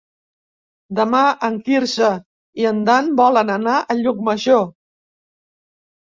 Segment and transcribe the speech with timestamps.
[0.99, 1.17] Demà
[1.47, 2.07] en Quirze
[2.61, 4.65] i en Dan volen anar a Llucmajor.